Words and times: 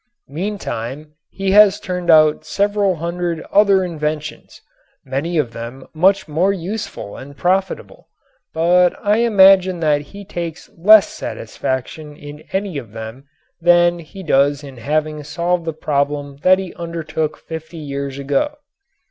Meantime 0.33 1.13
he 1.29 1.51
has 1.51 1.79
turned 1.79 2.09
out 2.09 2.43
several 2.43 2.95
hundred 2.95 3.41
other 3.51 3.83
inventions, 3.83 4.59
many 5.05 5.37
of 5.37 5.53
them 5.53 5.85
much 5.93 6.27
more 6.27 6.51
useful 6.51 7.15
and 7.15 7.37
profitable, 7.37 8.07
but 8.51 8.97
I 9.05 9.17
imagine 9.17 9.79
that 9.81 10.01
he 10.01 10.25
takes 10.25 10.71
less 10.75 11.07
satisfaction 11.09 12.15
in 12.15 12.43
any 12.51 12.79
of 12.79 12.93
them 12.93 13.25
than 13.61 13.99
he 13.99 14.23
does 14.23 14.63
in 14.63 14.77
having 14.77 15.23
solved 15.23 15.65
the 15.65 15.71
problem 15.73 16.37
that 16.37 16.57
he 16.57 16.73
undertook 16.73 17.37
fifty 17.37 17.77
years 17.77 18.17
ago. 18.17 18.55